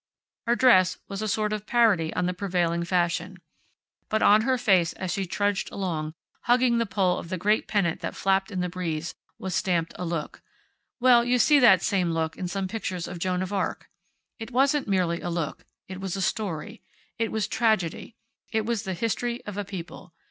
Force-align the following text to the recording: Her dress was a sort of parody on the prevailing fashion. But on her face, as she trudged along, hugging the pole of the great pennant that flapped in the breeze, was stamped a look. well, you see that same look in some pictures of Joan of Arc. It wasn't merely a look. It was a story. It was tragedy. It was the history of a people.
Her 0.47 0.55
dress 0.55 0.97
was 1.07 1.21
a 1.21 1.27
sort 1.27 1.53
of 1.53 1.67
parody 1.67 2.11
on 2.15 2.25
the 2.25 2.33
prevailing 2.33 2.83
fashion. 2.85 3.37
But 4.09 4.23
on 4.23 4.41
her 4.41 4.57
face, 4.57 4.93
as 4.93 5.11
she 5.11 5.27
trudged 5.27 5.69
along, 5.71 6.15
hugging 6.45 6.79
the 6.79 6.87
pole 6.87 7.19
of 7.19 7.29
the 7.29 7.37
great 7.37 7.67
pennant 7.67 7.99
that 8.01 8.15
flapped 8.15 8.49
in 8.51 8.61
the 8.61 8.67
breeze, 8.67 9.13
was 9.37 9.53
stamped 9.53 9.93
a 9.99 10.03
look. 10.03 10.41
well, 10.99 11.23
you 11.23 11.37
see 11.37 11.59
that 11.59 11.83
same 11.83 12.13
look 12.13 12.35
in 12.35 12.47
some 12.47 12.67
pictures 12.67 13.07
of 13.07 13.19
Joan 13.19 13.43
of 13.43 13.53
Arc. 13.53 13.91
It 14.39 14.49
wasn't 14.49 14.87
merely 14.87 15.21
a 15.21 15.29
look. 15.29 15.65
It 15.87 16.01
was 16.01 16.15
a 16.15 16.21
story. 16.23 16.81
It 17.19 17.31
was 17.31 17.47
tragedy. 17.47 18.15
It 18.51 18.65
was 18.65 18.81
the 18.81 18.95
history 18.95 19.45
of 19.45 19.55
a 19.55 19.63
people. 19.63 20.15